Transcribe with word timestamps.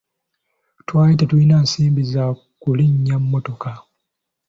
Twali 0.87 1.13
tetulina 1.19 1.55
nsimbi 1.63 2.03
za 2.13 2.23
kulinnya 2.61 3.15
mmotoka. 3.19 3.71